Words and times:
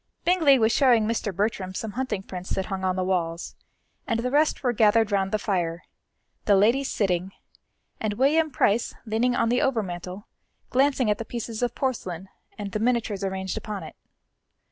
Bingley 0.25 0.57
was 0.57 0.71
showing 0.71 1.05
Mr. 1.05 1.31
Bertram 1.31 1.75
some 1.75 1.91
hunting 1.91 2.23
prints 2.23 2.49
that 2.55 2.65
hung 2.65 2.83
on 2.83 2.95
the 2.95 3.03
walls, 3.03 3.53
and 4.07 4.19
the 4.19 4.31
rest 4.31 4.63
were 4.63 4.73
gathered 4.73 5.11
round 5.11 5.31
the 5.31 5.37
fire, 5.37 5.83
the 6.45 6.55
ladies 6.55 6.89
sitting, 6.89 7.33
and 7.99 8.13
William 8.15 8.49
Price 8.49 8.95
leaning 9.05 9.35
on 9.35 9.49
the 9.49 9.61
overmantel 9.61 10.23
glancing 10.71 11.11
at 11.11 11.19
the 11.19 11.23
pieces 11.23 11.61
of 11.61 11.75
porcelain 11.75 12.29
and 12.57 12.71
the 12.71 12.79
miniatures 12.79 13.23
arranged 13.23 13.57
upon 13.57 13.83
it. 13.83 13.95